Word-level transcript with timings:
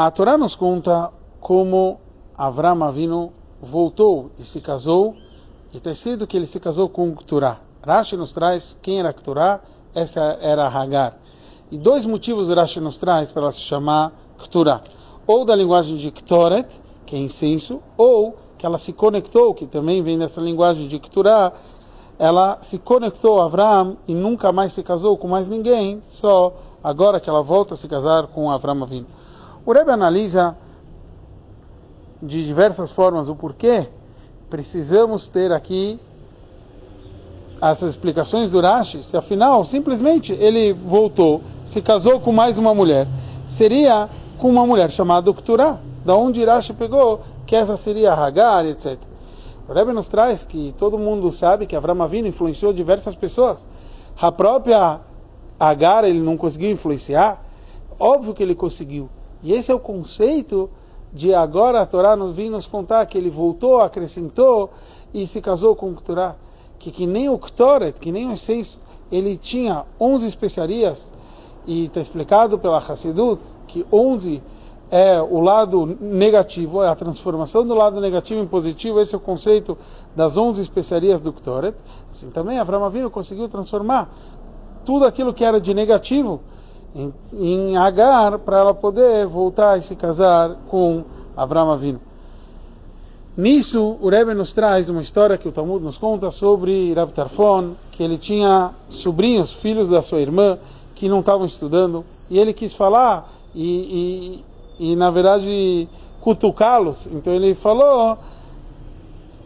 A 0.00 0.12
Torá 0.12 0.38
nos 0.38 0.54
conta 0.54 1.10
como 1.40 1.98
Avram 2.36 2.84
Avinu 2.84 3.32
voltou 3.60 4.30
e 4.38 4.44
se 4.44 4.60
casou, 4.60 5.16
e 5.74 5.78
está 5.78 5.90
escrito 5.90 6.24
que 6.24 6.36
ele 6.36 6.46
se 6.46 6.60
casou 6.60 6.88
com 6.88 7.12
Kturá. 7.16 7.58
Rashi 7.84 8.16
nos 8.16 8.32
traz 8.32 8.78
quem 8.80 9.00
era 9.00 9.12
Kturá, 9.12 9.58
essa 9.92 10.38
era 10.40 10.68
Hagar. 10.68 11.18
E 11.68 11.76
dois 11.76 12.06
motivos 12.06 12.48
Rashi 12.48 12.78
nos 12.78 12.96
traz 12.96 13.32
para 13.32 13.42
ela 13.42 13.50
se 13.50 13.58
chamar 13.58 14.12
Kturá. 14.38 14.82
Ou 15.26 15.44
da 15.44 15.56
linguagem 15.56 15.96
de 15.96 16.12
Ktoret, 16.12 16.68
que 17.04 17.16
é 17.16 17.18
incenso, 17.18 17.82
ou 17.96 18.36
que 18.56 18.64
ela 18.64 18.78
se 18.78 18.92
conectou, 18.92 19.52
que 19.52 19.66
também 19.66 20.00
vem 20.00 20.16
dessa 20.16 20.40
linguagem 20.40 20.86
de 20.86 21.00
Kturá, 21.00 21.52
ela 22.20 22.58
se 22.62 22.78
conectou 22.78 23.40
a 23.40 23.46
Avram 23.46 23.96
e 24.06 24.14
nunca 24.14 24.52
mais 24.52 24.72
se 24.72 24.82
casou 24.84 25.16
com 25.16 25.26
mais 25.26 25.48
ninguém, 25.48 25.98
só 26.02 26.54
agora 26.84 27.18
que 27.18 27.28
ela 27.28 27.42
volta 27.42 27.74
a 27.74 27.76
se 27.76 27.88
casar 27.88 28.28
com 28.28 28.48
Avram 28.48 28.80
Avinu. 28.84 29.18
O 29.68 29.72
Rebbe 29.74 29.90
analisa 29.90 30.56
de 32.22 32.42
diversas 32.46 32.90
formas 32.90 33.28
o 33.28 33.36
porquê 33.36 33.86
precisamos 34.48 35.26
ter 35.26 35.52
aqui 35.52 36.00
essas 37.60 37.90
explicações 37.90 38.50
do 38.50 38.62
Rashi, 38.62 39.02
se 39.02 39.14
afinal 39.14 39.62
simplesmente 39.66 40.32
ele 40.32 40.72
voltou, 40.72 41.42
se 41.66 41.82
casou 41.82 42.18
com 42.18 42.32
mais 42.32 42.56
uma 42.56 42.74
mulher, 42.74 43.06
seria 43.46 44.08
com 44.38 44.48
uma 44.48 44.66
mulher 44.66 44.90
chamada 44.90 45.30
Ukturá, 45.30 45.78
da 46.02 46.16
onde 46.16 46.42
Rashi 46.42 46.72
pegou 46.72 47.20
que 47.44 47.54
essa 47.54 47.76
seria 47.76 48.14
Hagar, 48.14 48.64
etc. 48.64 48.98
O 49.68 49.74
Rebbe 49.74 49.92
nos 49.92 50.08
traz 50.08 50.42
que 50.42 50.74
todo 50.78 50.98
mundo 50.98 51.30
sabe 51.30 51.66
que 51.66 51.76
Avram 51.76 52.00
Avinu 52.02 52.26
influenciou 52.26 52.72
diversas 52.72 53.14
pessoas. 53.14 53.66
A 54.18 54.32
própria 54.32 54.98
Agar 55.60 56.04
ele 56.04 56.20
não 56.20 56.38
conseguiu 56.38 56.70
influenciar? 56.70 57.44
Óbvio 58.00 58.32
que 58.32 58.42
ele 58.42 58.54
conseguiu. 58.54 59.10
E 59.42 59.52
esse 59.52 59.70
é 59.70 59.74
o 59.74 59.78
conceito 59.78 60.70
de 61.12 61.34
agora 61.34 61.80
a 61.80 61.86
Torá 61.86 62.16
nos 62.16 62.34
vem 62.34 62.50
nos 62.50 62.66
contar 62.66 63.04
que 63.06 63.16
ele 63.16 63.30
voltou, 63.30 63.80
acrescentou 63.80 64.70
e 65.12 65.26
se 65.26 65.40
casou 65.40 65.74
com 65.74 65.90
o 65.90 65.94
Torá. 65.94 66.36
Que, 66.78 66.90
que 66.90 67.06
nem 67.06 67.28
o 67.28 67.38
Ktoret, 67.38 67.98
que 67.98 68.12
nem 68.12 68.28
o 68.28 68.32
incenso, 68.32 68.78
ele 69.10 69.36
tinha 69.36 69.84
11 69.98 70.26
especiarias 70.26 71.12
e 71.66 71.86
está 71.86 72.00
explicado 72.00 72.58
pela 72.58 72.78
Hassidut 72.78 73.42
que 73.66 73.84
11 73.92 74.42
é 74.90 75.20
o 75.20 75.40
lado 75.40 75.98
negativo, 76.00 76.82
é 76.82 76.88
a 76.88 76.94
transformação 76.94 77.66
do 77.66 77.74
lado 77.74 78.00
negativo 78.00 78.40
em 78.40 78.46
positivo, 78.46 79.00
esse 79.00 79.14
é 79.14 79.18
o 79.18 79.20
conceito 79.20 79.76
das 80.16 80.36
11 80.36 80.62
especiarias 80.62 81.20
do 81.20 81.32
Ktoret. 81.32 81.76
Assim 82.10 82.30
também 82.30 82.58
Avram 82.58 82.84
Avinu 82.84 83.10
conseguiu 83.10 83.48
transformar 83.48 84.10
tudo 84.84 85.04
aquilo 85.04 85.34
que 85.34 85.44
era 85.44 85.60
de 85.60 85.74
negativo 85.74 86.40
em, 86.94 87.12
em 87.32 87.76
Agar 87.76 88.38
para 88.38 88.60
ela 88.60 88.74
poder 88.74 89.26
voltar 89.26 89.78
e 89.78 89.82
se 89.82 89.94
casar 89.96 90.56
com 90.68 91.04
Avram 91.36 91.70
Avinu. 91.70 92.00
Nisso, 93.36 93.96
o 94.00 94.08
Rebbe 94.08 94.34
nos 94.34 94.52
traz 94.52 94.88
uma 94.88 95.00
história 95.00 95.38
que 95.38 95.46
o 95.46 95.52
Talmud 95.52 95.84
nos 95.84 95.96
conta 95.96 96.28
sobre 96.30 96.92
Rav 96.92 97.12
Tarfon, 97.12 97.74
que 97.92 98.02
ele 98.02 98.18
tinha 98.18 98.72
sobrinhos, 98.88 99.52
filhos 99.52 99.88
da 99.88 100.02
sua 100.02 100.18
irmã, 100.18 100.58
que 100.96 101.08
não 101.08 101.20
estavam 101.20 101.46
estudando, 101.46 102.04
e 102.28 102.36
ele 102.36 102.52
quis 102.52 102.74
falar 102.74 103.32
e, 103.54 104.42
e, 104.80 104.90
e 104.90 104.96
na 104.96 105.10
verdade, 105.12 105.88
cutucá-los. 106.20 107.06
Então 107.06 107.32
ele 107.32 107.54
falou 107.54 108.18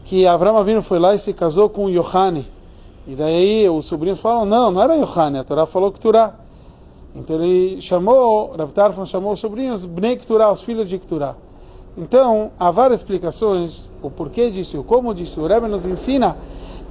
que 0.05 0.27
Avram 0.27 0.57
Avinu 0.57 0.81
foi 0.81 0.99
lá 0.99 1.15
e 1.15 1.19
se 1.19 1.35
casou 1.35 1.69
com 1.69 1.91
Yohane. 1.91 2.51
E 3.07 3.15
daí 3.15 3.69
os 3.69 3.85
sobrinhos 3.85 4.21
falam, 4.21 4.47
não, 4.47 4.71
não 4.71 4.83
era 4.83 4.97
Yohane, 4.97 5.39
a 5.39 5.45
Torá 5.45 5.67
falou 5.67 5.93
que 5.93 6.01
Turá. 6.01 6.35
Então 7.15 7.37
ele 7.37 7.81
chamou, 7.81 8.53
Rav 8.57 8.73
Tarfon 8.73 9.05
chamou 9.05 9.33
os 9.33 9.41
sobrinhos 9.41 9.85
Bnei 9.85 10.17
Kturá, 10.17 10.51
os 10.51 10.63
filhos 10.63 10.89
de 10.89 10.99
Kturá. 10.99 11.37
Então, 11.97 12.51
há 12.59 12.71
várias 12.71 13.01
explicações, 13.01 13.91
o 14.01 14.11
porquê 14.11 14.51
disso, 14.51 14.81
o 14.81 14.85
como 14.85 15.15
disso. 15.15 15.43
O 15.43 15.47
Rebbe 15.47 15.69
nos 15.69 15.85
ensina 15.85 16.39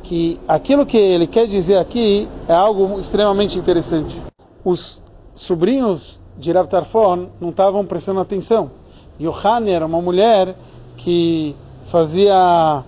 que 0.03 0.39
aquilo 0.47 0.85
que 0.85 0.97
ele 0.97 1.25
quer 1.25 1.47
dizer 1.47 1.77
aqui 1.77 2.27
é 2.47 2.53
algo 2.53 2.99
extremamente 2.99 3.57
interessante. 3.57 4.21
Os 4.63 5.01
sobrinhos 5.33 6.21
de 6.37 6.51
Rav 6.51 6.67
Tarfon 6.67 7.29
não 7.39 7.49
estavam 7.49 7.83
prestando 7.83 8.19
atenção. 8.19 8.69
Yohane 9.19 9.71
era 9.71 9.85
uma 9.85 10.01
mulher 10.01 10.55
que 10.97 11.55
fazia 11.85 12.83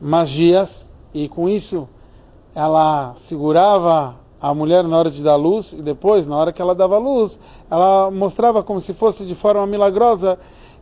magias 0.00 0.90
e 1.14 1.28
com 1.28 1.48
isso 1.48 1.88
ela 2.54 3.14
segurava 3.16 4.16
a 4.40 4.54
mulher 4.54 4.84
na 4.84 4.98
hora 4.98 5.10
de 5.10 5.22
dar 5.22 5.36
luz 5.36 5.72
e 5.72 5.82
depois, 5.82 6.26
na 6.26 6.36
hora 6.36 6.52
que 6.52 6.60
ela 6.60 6.74
dava 6.74 6.98
luz, 6.98 7.38
ela 7.70 8.10
mostrava 8.10 8.62
como 8.62 8.80
se 8.80 8.92
fosse 8.92 9.24
de 9.24 9.34
forma 9.34 9.66
milagrosa 9.66 10.38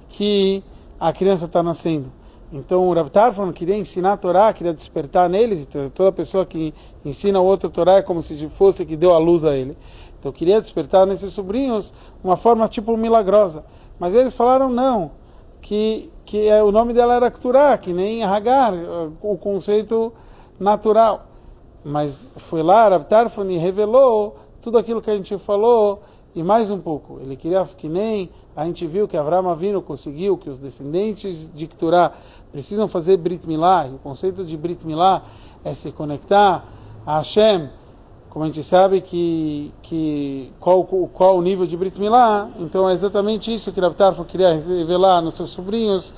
que 0.08 0.62
a 0.98 1.12
criança 1.12 1.46
está 1.46 1.62
nascendo. 1.62 2.10
Então 2.52 2.88
o 2.88 2.94
Rav 2.94 3.08
Tarfon 3.08 3.52
queria 3.52 3.76
ensinar 3.76 4.12
a 4.12 4.16
Torá, 4.16 4.52
queria 4.52 4.72
despertar 4.72 5.28
neles, 5.28 5.68
toda 5.92 6.12
pessoa 6.12 6.46
que 6.46 6.72
ensina 7.04 7.40
o 7.40 7.44
outro 7.44 7.68
a 7.68 7.72
Torá 7.72 7.94
é 7.94 8.02
como 8.02 8.22
se 8.22 8.48
fosse 8.48 8.84
que 8.84 8.96
deu 8.96 9.12
a 9.12 9.18
luz 9.18 9.44
a 9.44 9.56
ele. 9.56 9.76
Então 10.18 10.30
queria 10.30 10.60
despertar 10.60 11.06
nesses 11.06 11.32
sobrinhos 11.32 11.92
uma 12.22 12.36
forma 12.36 12.68
tipo 12.68 12.96
milagrosa. 12.96 13.64
Mas 13.98 14.14
eles 14.14 14.34
falaram 14.34 14.68
não, 14.70 15.10
que, 15.60 16.10
que 16.24 16.48
é, 16.48 16.62
o 16.62 16.70
nome 16.70 16.92
dela 16.92 17.14
era 17.14 17.30
Torá, 17.30 17.76
que 17.76 17.92
nem 17.92 18.22
Hagar, 18.22 18.72
o 19.20 19.36
conceito 19.36 20.12
natural. 20.58 21.26
Mas 21.84 22.30
foi 22.36 22.62
lá, 22.62 22.88
Rav 22.88 23.04
Tarfon 23.04 23.44
revelou 23.58 24.36
tudo 24.62 24.78
aquilo 24.78 25.02
que 25.02 25.10
a 25.10 25.16
gente 25.16 25.36
falou 25.36 26.02
e 26.34 26.42
mais 26.42 26.70
um 26.70 26.78
pouco. 26.78 27.20
Ele 27.20 27.36
queria 27.36 27.62
que 27.64 27.88
nem 27.88 28.30
a 28.56 28.64
gente 28.64 28.86
viu 28.86 29.06
que 29.06 29.16
Avraham 29.16 29.48
Avinu 29.48 29.82
conseguiu 29.82 30.38
que 30.38 30.48
os 30.48 30.58
descendentes 30.58 31.50
de 31.52 31.66
Keturah 31.66 32.12
precisam 32.50 32.88
fazer 32.88 33.18
Brit 33.18 33.46
Milá. 33.46 33.86
E 33.86 33.94
o 33.94 33.98
conceito 33.98 34.44
de 34.44 34.56
Brit 34.56 34.86
Milá 34.86 35.22
é 35.62 35.74
se 35.74 35.92
conectar 35.92 36.64
a 37.04 37.18
Hashem. 37.18 37.68
Como 38.30 38.44
a 38.44 38.48
gente 38.48 38.62
sabe 38.64 39.00
que, 39.00 39.72
que 39.82 40.50
qual, 40.58 40.84
qual 40.84 41.36
o 41.36 41.42
nível 41.42 41.66
de 41.66 41.76
Brit 41.76 42.00
Milá, 42.00 42.50
então 42.58 42.88
é 42.88 42.92
exatamente 42.92 43.52
isso 43.52 43.70
que 43.70 43.80
Rav 43.80 43.94
Tarfon 43.94 44.24
queria 44.24 44.54
revelar 44.54 45.20
nos 45.20 45.34
seus 45.34 45.50
sobrinhos. 45.50 46.14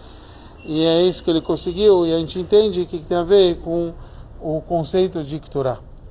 E 0.64 0.84
é 0.84 1.02
isso 1.02 1.24
que 1.24 1.30
ele 1.30 1.40
conseguiu. 1.40 2.06
E 2.06 2.14
a 2.14 2.18
gente 2.18 2.38
entende 2.38 2.86
que 2.86 2.98
tem 2.98 3.16
a 3.16 3.22
ver 3.22 3.60
com 3.60 3.92
o 4.38 4.60
conceito 4.60 5.22
de 5.22 5.38
Keturah. 5.38 5.80